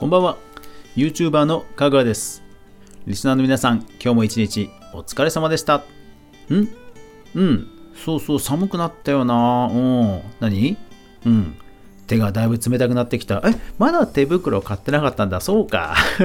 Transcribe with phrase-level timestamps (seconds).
[0.00, 0.38] こんばんは。
[0.96, 2.42] YouTuber のかぐわです。
[3.06, 5.84] リスナーの皆さん今日も一日お疲れ様でした。
[6.48, 6.68] ん？
[7.34, 7.68] うん。
[8.02, 9.68] そうそう寒くなったよな。
[9.70, 10.22] うん。
[10.40, 10.78] 何？
[11.26, 11.54] うん。
[12.06, 13.42] 手がだいぶ冷たくなってきた。
[13.44, 13.54] え？
[13.76, 15.42] まだ手袋買ってなかったんだ。
[15.42, 15.94] そうか。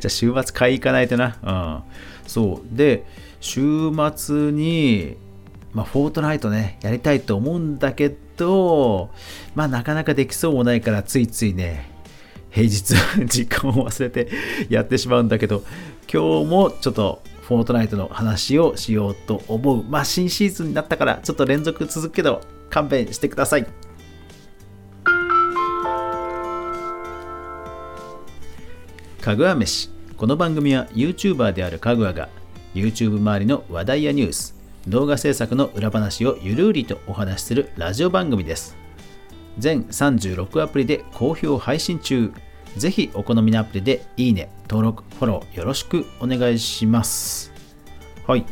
[0.00, 1.36] じゃあ週末買い行かないとな。
[1.44, 2.28] うん。
[2.28, 2.76] そう。
[2.76, 3.06] で
[3.38, 5.16] 週末に
[5.74, 9.10] まあ、フォートナイトね、やりたいと思うんだけど、
[9.54, 11.93] まあ、なかなかできそうもないから、ついついね、
[12.54, 12.94] 平日
[13.26, 14.28] 時間を忘れて
[14.68, 15.64] やってしまうんだけど、
[16.10, 19.82] 今日もちょっとフォートナイトの話をしようと思う。
[19.82, 22.40] まあ、新シーズンになったから、ちょっと連続続くけど、
[22.70, 23.66] 勘弁してください。
[29.20, 29.90] かぐわ飯。
[30.16, 32.28] この番組は YouTuber であるかぐわが
[32.72, 34.54] YouTube 周りの話題やニュース、
[34.86, 38.83] 動画制作の裏話をゆるりとお話しするラジオ番組です。
[39.58, 42.32] 全36アプリで好評配信中。
[42.76, 47.52] ぜひお好みのアプリでいいね、登録、フォローよろしくお願いします。
[48.26, 48.44] はい。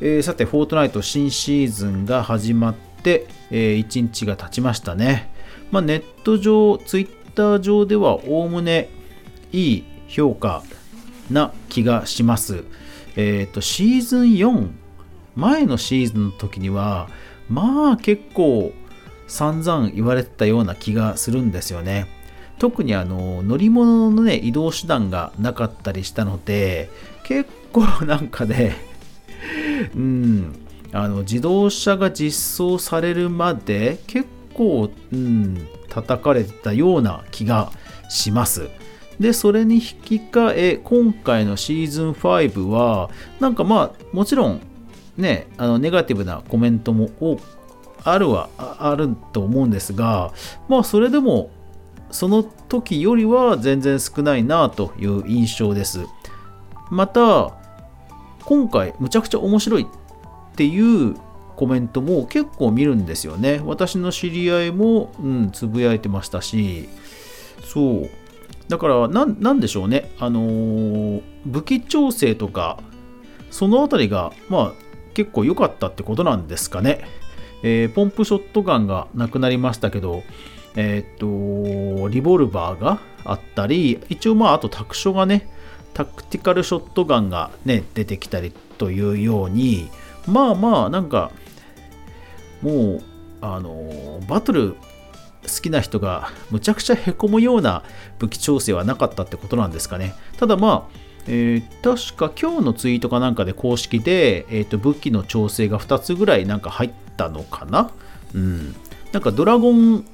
[0.00, 5.30] えー、さて、フォートナイト新シーズンが始まって、えー、1日が経ちましたね。
[5.72, 8.88] まあ、ネット上、ツイッター上ではおおむね
[9.52, 10.62] いい評価
[11.30, 12.64] な気がします。
[13.16, 14.68] えっ、ー、と、シーズン4
[15.38, 17.08] 前のシーズンの時には
[17.48, 18.72] まあ結構
[19.28, 22.06] 散々言われてたような気がするんですよね。
[22.58, 26.90] 特にあの乗り物のね移動手段がなかったりしたので
[27.22, 28.76] 結構なんかね
[29.94, 30.56] うん
[30.92, 37.70] あの自動車が実装されるまで結構、うん、叩かれてたような気が
[38.08, 38.68] します。
[39.20, 44.60] で、それに引き換え、今回のシーズン5は、なんかまあ、もちろん
[45.16, 47.36] ね、あのネガティブなコメントも多
[48.04, 50.32] あるはあると思うんですが、
[50.68, 51.50] まあそれでも
[52.10, 56.06] その時よりは全然少ないなという印象です。
[56.90, 57.52] また、
[58.44, 59.86] 今回むちゃくちゃ面白いっ
[60.56, 61.16] ていう
[61.56, 63.60] コメントも結構見るんですよね。
[63.64, 66.88] 私の知り合いも、うん、つぶやいてましたし、
[67.64, 68.10] そう。
[68.68, 70.10] だからな、なんでしょうね。
[70.18, 72.78] あのー、武器調整とか、
[73.50, 74.72] そのあたりが、まあ、
[75.14, 77.04] 結構良かったってことなんですかね。
[77.62, 80.22] えー、ポンプショットガンがなくなりましたけど、
[80.76, 85.48] えっ、と、リボルバーがあったり、一応まあ、あとタクショがね、
[85.94, 89.90] タクティカルショットガンがね、出てきたりというように、
[90.26, 91.32] まあまあ、なんか、
[92.62, 93.02] もう、
[93.40, 94.76] あの、バトル
[95.42, 97.82] 好きな人がむちゃくちゃへこむような
[98.18, 100.14] 武器調整はなかったってことなんですかね。
[100.36, 107.90] ただまあ、えー、確か今日のツイートかなんかで公式で、えーと、武器の調整が2つぐらいなんか入ったのかな？
[108.34, 108.74] うん。
[109.12, 110.04] なんかドラゴン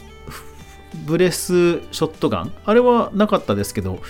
[1.07, 2.53] ブレスショットガン？
[2.65, 4.01] あれはなかったですけど、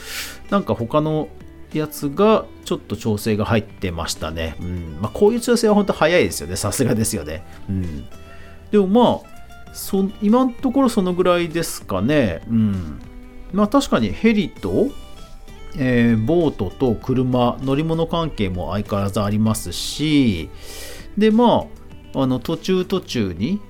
[0.48, 1.28] なんか他の
[1.74, 4.56] やつがちょっと調整が入ってましたね。
[4.60, 6.56] うんまあ、こういう調整は本当早いですよね。
[6.56, 7.42] さすがですよね。
[7.68, 8.06] うん、
[8.70, 12.42] でもまあそ、今のところそのぐらいですかね。
[12.48, 13.00] うん、
[13.52, 14.88] まあ確かにヘリと
[15.76, 20.48] えー、ボートと車乗り物関係も相変わらずありますし
[21.18, 21.66] でま
[22.14, 23.60] ああの途中途中に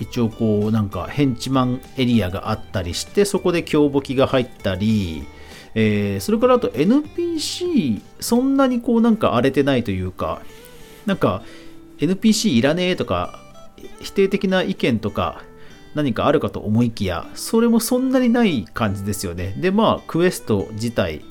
[0.00, 5.24] 一応こうなんかヘンチマンエリアがあったりしてそこで強簿機が入ったり、
[5.74, 10.42] えー、それからあと NPC そんなにこうなんか荒れてないというか
[11.06, 11.42] なんか
[11.98, 13.40] NPC いらねえとか
[14.00, 15.42] 否定的な意見とか
[15.98, 19.56] 何かあるかと思いきやそれもそんなにない感じですよね。
[19.58, 21.24] でまあクエスト自体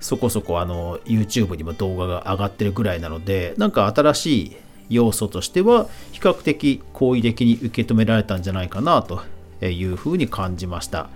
[0.00, 4.56] そこそこあの YouTube にも動画が上がってるぐらいなのでなんか新しい
[4.90, 9.22] 要素としては比較的好意的に受け止められたんじゃないかなと
[9.64, 11.08] いうふうに感じました。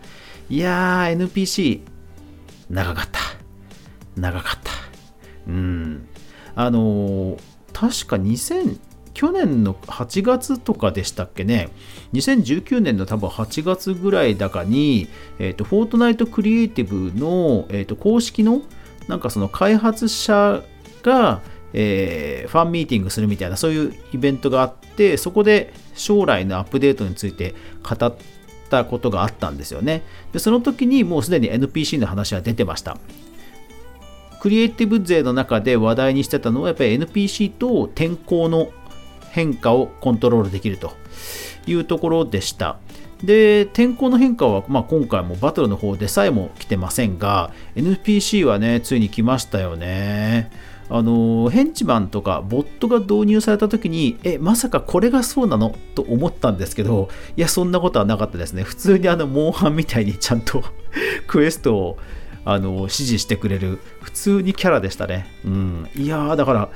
[0.48, 1.80] いやー NPC
[2.70, 3.18] 長かった。
[4.14, 4.70] 長かった。
[5.48, 6.08] うん。
[6.54, 7.38] あのー、
[7.72, 8.78] 確か2000
[9.16, 11.70] 去年の8月とかでしたっけね、
[12.12, 15.08] 2019年の多分8月ぐらいだかに、
[15.38, 18.60] えっ、ー、と、フォートナイトクリエイティブの、えー、と公式の、
[19.08, 20.62] なんかその開発者
[21.02, 21.40] が、
[21.72, 28.14] えー、ファンミーティングするみたいな、そういうイベントがあって、そこで将来のアップデートについて語っ
[28.68, 30.02] たことがあったんですよね。
[30.34, 32.98] で、その時にもうすでに NPC の話は出てました。
[34.40, 38.68] クリエイティブ勢の中で話題にしてたのはやっぱり NPC と天候の
[39.36, 40.94] 変化をコントロールできると
[41.66, 42.78] いうところでした。
[43.22, 50.50] で、天候の変化は、まあ、今回もバトルの方でさえも来てませんが、NPC はね、ついに来ましたよね。
[50.88, 55.74] あのヘンチマンとかボットが導入された時にえまさかこれがそうなの？
[55.96, 60.62] と思ったんですけどいやそんなことはなかったですね普通にあのモンハンみたいにちゃんと
[61.26, 61.98] クエストを
[62.44, 66.68] あの指示してくれる普通にキャラでしたねうんいやーだから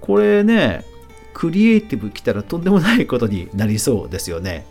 [0.00, 0.84] これね
[1.36, 4.64] クリエイティブ来たらとんでもないことになりそうですよね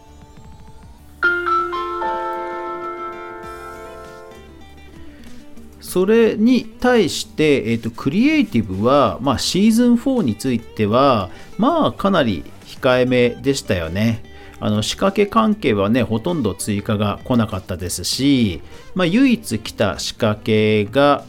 [5.79, 11.29] それに対して、えーと、クリエイティブは、まあ、シーズン4については、
[11.59, 14.23] まあ、かなり控えめでしたよね。
[14.59, 18.61] あの仕掛け関係はね、ほとんど追加が来なかったですし、
[18.95, 21.23] まあ、唯一来た仕掛けが、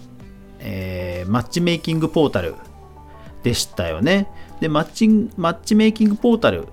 [0.60, 2.54] えー、マッチメイキングポータル
[3.42, 4.28] でしたよね。
[4.60, 6.68] で、マッチンマッチメイキングポータル、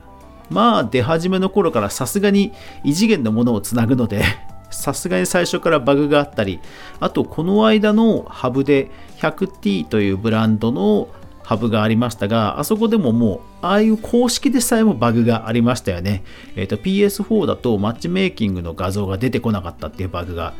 [0.50, 2.51] まあ出始めの頃からさすがに
[2.83, 4.24] 異次元のものをつなぐので
[4.71, 6.59] さすがに最初からバグがあったり、
[7.00, 11.07] あとこの間のハブで 100T というブランドの
[11.44, 16.24] ハブがありましたが、あそこでももう、ああいう公式でさえもバグがありましたよね。
[16.56, 20.53] えっ、ー、と、PS4 だとマッチメイキングの画像が出てこなかったっていうバグが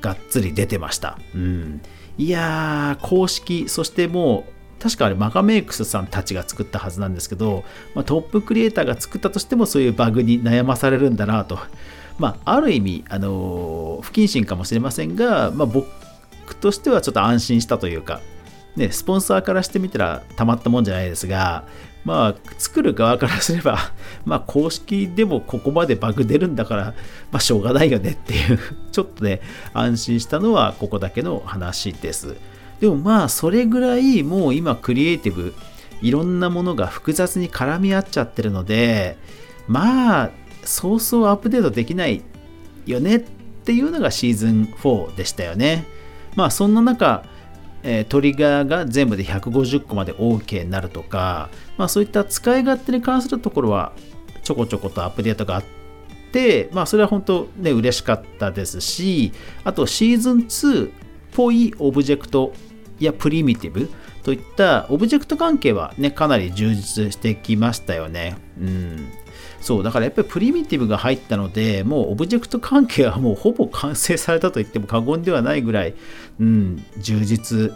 [0.00, 1.18] がっつり出てました。
[1.34, 1.80] うん。
[2.18, 11.58] いやー、公式、そしてもう、確かあれマガメイクスさんたちが作ったはずなんですけど、まあ、トップクリエイターが作ったとしてもそういうバグに悩まされるんだなと
[12.20, 15.88] まあ、ある意味、あの不謹慎かもしれませんが、まあ、僕
[16.60, 18.20] としてはちょっと安心したというか、
[18.76, 21.64] ね、スポンサーからしてみたらたまったもんじゃないですが、
[22.04, 23.78] まあ、作る側からすれば、
[24.26, 26.84] まあ、公式でもここまでバグ出るんだから、
[27.32, 28.58] まあ、しょうがないよねっていう
[28.92, 29.40] ちょっとね、
[29.72, 32.36] 安心したのはここだけの話です。
[32.80, 35.54] でもまあ、それぐらいもう今、クリエイティブ、
[36.00, 39.18] いろんなものが複雑に絡み合っちゃってるので、
[39.68, 40.30] まあ、
[40.64, 42.22] そうそうアップデートできない
[42.86, 45.84] よねっていうのがシーズン4でしたよね。
[46.36, 47.24] まあそんな中、
[48.08, 53.92] トリガーが全部で150個まで OK になるとか、まあそういった使い勝手に関するところは
[54.42, 55.64] ちょこちょことアップデートがあっ
[56.32, 59.32] て、まあそれは本当ね嬉しかったですし、
[59.64, 60.92] あとシーズン2
[61.32, 62.52] ぽいオブジェクト
[62.98, 63.90] やプリミティブ
[64.22, 68.36] といったオブジェクト関係はねかなり充実してきましたよね。
[68.58, 69.08] うん。
[69.60, 75.94] そう、だからやっぱりプリミティブが入ったので、もうオブジェクト関係はもうほぼ完成されたと言っても過言ではないぐらい、
[76.38, 77.72] うん、充実。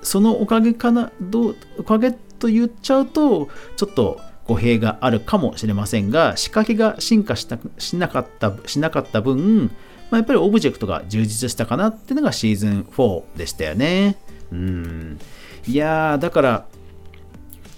[0.00, 9.72] そのおかげかな、どう、おかげと言っちゃうと、ちょっと語弊があるかもしれませんが、仕掛けが進化したしなかった、しなかった分、
[10.10, 14.16] まあ、やっぱりオブジェクトが充実したかなっていうのがシーズン4でしたよね。
[14.52, 15.18] うん。
[15.66, 16.66] いやー、だから、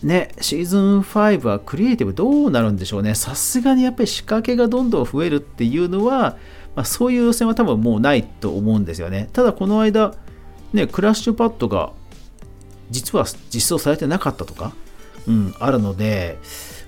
[0.02, 3.14] ね、シーズン5はクリエイティブどうなるんでしょうね。
[3.14, 6.38] さすがにやっぱり仕掛けがどんどん増えるっていうのは、
[6.74, 9.28] まあ、そういう予選は多分もうないと思うんですよね。
[9.32, 10.14] ただこの間、
[10.72, 11.92] ね、クラッシュパッドが
[12.90, 14.72] 実は実装されてなかったとか、
[15.26, 16.38] うん、あるので、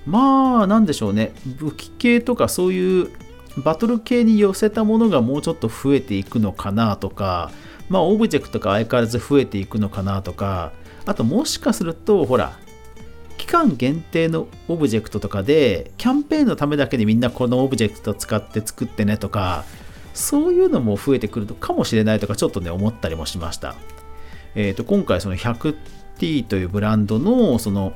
[0.05, 1.33] まあ、なんでしょうね。
[1.59, 3.11] 武器系とかそういう
[3.57, 7.51] バトル系に寄せたものがもうちょっと増えていくのかなとか、
[7.89, 10.71] まあ、オブジェクトが相変わらず増えていくのかなとか、
[11.05, 12.57] あともしかすると、ほら、
[13.37, 19.65] 期間限定のオブジェクトとかで、キャンペーンのためだけでみんなこのオブジェクト使って作ってねとか、
[20.13, 23.75] そういうのも増えてくるかもしれないとか、ちょっとね、思ったりもしました。
[24.55, 27.93] えっ、ー、と、今回その 100T というブランドの、その、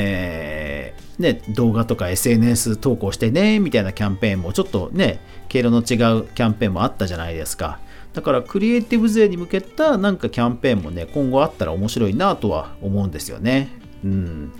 [0.00, 7.80] えー、ね、動画とか SNS 投稿してね、みたいなキャンペーンもちょっとね、経路の違うキャンペーンもあったじゃないですか。
[8.14, 13.68] だからクリエイティブ勢に向けたなんかキャンペーンもね、今後あったら面白いなとは思うんですよね。
[14.04, 14.52] うん。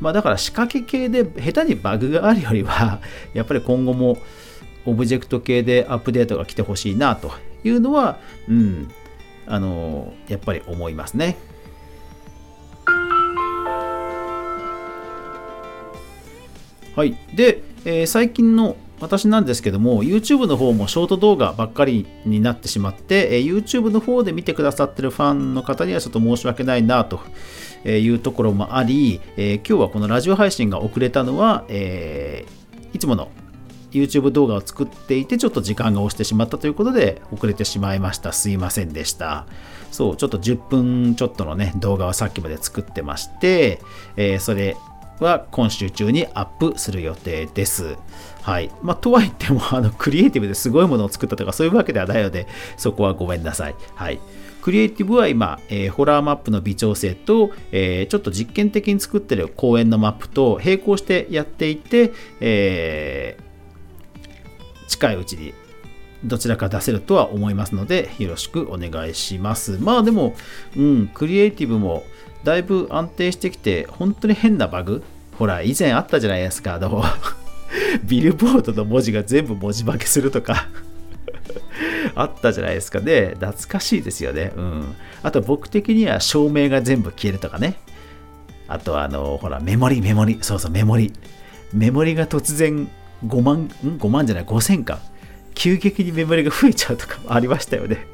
[0.00, 3.00] まあ、だから仕掛け系で下手にバグがあるよりは、
[3.34, 4.18] やっぱり今後も
[4.86, 7.32] オブジェクト系でアップデートが来てほしいなと
[7.64, 8.18] いうのは、
[8.48, 8.88] うん、
[9.46, 11.36] あのやっぱり思いますね。
[16.96, 17.16] はい。
[17.34, 27.20] で、えー、最近の私なんですけども、YouTube の方もショート動画ばっかりになってしまって、えー、YouTube の方で見てくださってるファンの方にはちょっと申し訳ないなと
[27.88, 33.28] いうところもあり、えー、今日はこのラジオ配信が遅れたのは、えー、いつもの
[33.90, 39.46] YouTube 動画を作っていてちょっと時間が押してしまったということで遅れてしまいましたすいませんでした
[39.92, 43.80] そうちょっと10分ちょっとのね動画はさっきまで作ってまして、
[44.16, 44.76] えー、それ
[45.20, 47.96] は今週中にアップする予定です。
[48.42, 48.70] はい。
[48.82, 53.74] まあ、とはいっても、あの、クリエイティブですごいものを作ったとかそういうわけではないので、そこはごめんなさい。
[53.94, 54.20] はい。
[54.60, 65.52] クリエイティブは今、えー、ホラーマップの微調整と、えー、ちょっと実験的に作ってる公園のマップと並行してやっていて、えー、近いうちに
[66.24, 69.78] どちらか出せるとは思いますので、よろしくお願いします。
[69.78, 70.34] まあでも、
[70.76, 72.04] うん、クリエイティブも
[72.44, 75.02] だいぶ安定してきて、本当に変なバグ？
[75.38, 77.02] ほら、以前あったじゃないですか、あの、
[78.04, 80.68] ビルボードの文字が全部文字化けするとか
[82.14, 83.34] あったじゃないですかね。
[83.40, 84.52] 懐かしいですよね。
[84.56, 84.94] うん。
[85.22, 87.76] あと僕的には照明が全部消えるとかね。
[88.68, 90.38] あとあの、ほら、メモリ、メモリ。
[90.40, 91.12] そうそう、メモリ。
[91.72, 92.88] メモリが突然
[93.26, 95.00] 5万、ん ?5 万じゃない、5000か。
[95.54, 98.06] 急激にメモリが増えちゃうとかもありましたよね。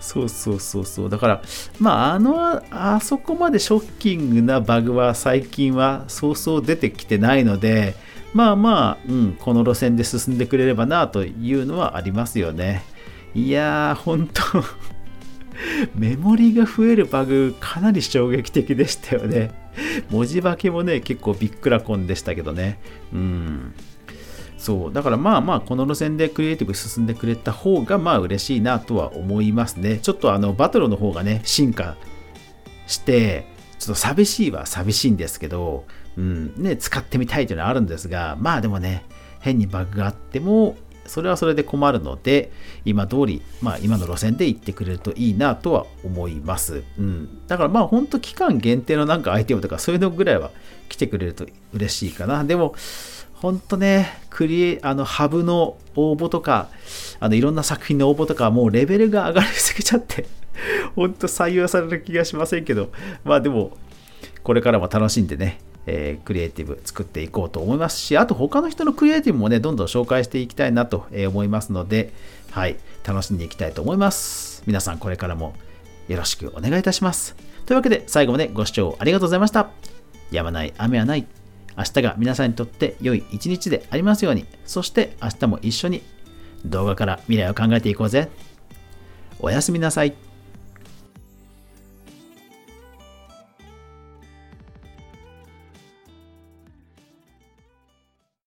[0.00, 1.10] そうそうそうそう。
[1.10, 1.42] だから、
[1.78, 7.94] まあ、あの、あそこまでショッキングなバグは最近はそうそう出てきてないので、
[8.32, 12.82] まあまあ、うん、この路線で進んでくれればなというのはありますよね。
[13.34, 14.42] いやー、本当
[15.94, 19.52] メモリが増えるバグ、かなり衝撃的でしたよね。
[20.10, 22.78] 文字化けもね、結構びっくらこんでしたけどね。
[23.12, 23.74] うん。
[24.64, 24.92] そう。
[24.92, 29.98] だからまあまあ、この路線でクリエイティブ進んでくれた方がまあ嬉しいなとは思いますね。
[29.98, 31.96] ちょっとあの、バトルの方がね、進化
[32.86, 33.46] して、
[33.78, 35.84] ちょっと寂しいは寂しいんですけど、
[36.16, 39.04] うん、ね、使ってみたいというのはあるんですが、まあでもね、
[39.40, 42.50] 変にバグがあっても、それはそれで困るので、
[42.86, 46.82] 今通り、まあ今の路線で行ってくれるといいなとは思います。
[46.98, 47.46] うん。
[47.46, 50.50] だからまあ本当期間限定のなんかアイテムとかそういうのぐらいは
[50.88, 51.44] 来てくれると
[51.74, 52.44] 嬉しいかな。
[52.44, 52.74] でも、
[53.44, 56.70] 本当ね、クリエ、あの、ハブの応募とか、
[57.20, 60.24] あの、いろんな作品の応募とか、もうレベルが上がりすぎちゃって、
[60.96, 62.88] 本当採用される気がしませんけど、
[63.22, 63.76] まあでも、
[64.44, 72.14] これからも楽しんでね、えー、クリエイティブ作っていこうと思いますし、あと他の人のクリエイティブもね、どんどん紹介していきたいなと思いますので、
[72.50, 74.62] はい、楽しんでいきたいと思います。
[74.64, 75.54] 皆さんこれからも
[76.08, 77.36] よろしくお願いいたします。
[77.66, 79.68] というわけで最後までご視聴ありがとうございました。
[80.30, 81.26] やまない雨はない。
[81.76, 84.46] 明日が皆さんにとって良い一日でありますように。
[84.64, 86.02] そして明日も一緒に
[86.64, 88.28] 動画から未来を考えていこうぜ。
[89.40, 90.14] おやすみなさい。